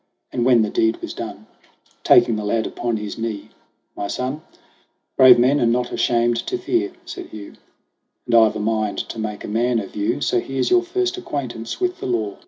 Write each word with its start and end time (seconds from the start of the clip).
And 0.33 0.43
when 0.45 0.63
the 0.63 0.71
deed 0.71 0.97
was 0.99 1.13
done, 1.13 1.45
Taking 2.03 2.35
the 2.35 2.43
lad 2.43 2.65
upon 2.65 2.97
his 2.97 3.19
knee: 3.19 3.49
"My 3.95 4.07
Son, 4.07 4.41
Brave 5.15 5.37
men 5.37 5.61
are 5.61 5.67
not 5.67 5.91
ashamed 5.91 6.37
to 6.47 6.57
fear," 6.57 6.93
said 7.05 7.27
Hugh, 7.27 7.53
"And 8.25 8.33
I've 8.33 8.55
a 8.55 8.59
mind 8.59 8.97
to 9.09 9.19
make 9.19 9.43
a 9.43 9.47
man 9.47 9.77
of 9.77 9.95
you; 9.95 10.19
So 10.19 10.39
here's 10.39 10.71
your 10.71 10.81
first 10.81 11.17
acquaintance 11.19 11.79
with 11.79 11.99
the 11.99 12.07
law!" 12.07 12.37